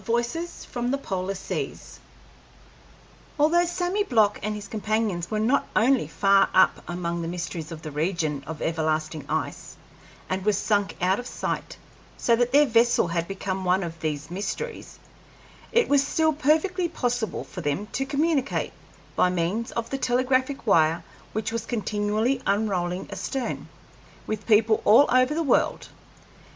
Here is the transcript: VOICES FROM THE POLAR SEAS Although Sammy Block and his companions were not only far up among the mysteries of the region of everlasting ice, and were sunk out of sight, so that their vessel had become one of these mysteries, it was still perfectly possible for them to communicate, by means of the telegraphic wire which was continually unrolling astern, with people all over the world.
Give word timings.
VOICES 0.03 0.65
FROM 0.65 0.89
THE 0.89 0.97
POLAR 0.97 1.35
SEAS 1.35 1.99
Although 3.39 3.65
Sammy 3.65 4.03
Block 4.03 4.39
and 4.41 4.55
his 4.55 4.67
companions 4.67 5.29
were 5.29 5.39
not 5.39 5.67
only 5.75 6.07
far 6.07 6.49
up 6.55 6.81
among 6.89 7.21
the 7.21 7.27
mysteries 7.27 7.71
of 7.71 7.83
the 7.83 7.91
region 7.91 8.43
of 8.47 8.63
everlasting 8.63 9.25
ice, 9.29 9.75
and 10.27 10.43
were 10.43 10.53
sunk 10.53 10.95
out 11.03 11.19
of 11.19 11.27
sight, 11.27 11.77
so 12.17 12.35
that 12.35 12.51
their 12.51 12.65
vessel 12.65 13.09
had 13.09 13.27
become 13.27 13.63
one 13.63 13.83
of 13.83 13.99
these 13.99 14.31
mysteries, 14.31 14.97
it 15.71 15.87
was 15.87 16.01
still 16.03 16.33
perfectly 16.33 16.89
possible 16.89 17.43
for 17.43 17.61
them 17.61 17.85
to 17.91 18.03
communicate, 18.03 18.73
by 19.15 19.29
means 19.29 19.69
of 19.73 19.91
the 19.91 19.99
telegraphic 19.99 20.65
wire 20.65 21.03
which 21.31 21.51
was 21.51 21.63
continually 21.67 22.41
unrolling 22.47 23.07
astern, 23.11 23.69
with 24.25 24.47
people 24.47 24.81
all 24.83 25.05
over 25.13 25.35
the 25.35 25.43
world. 25.43 25.89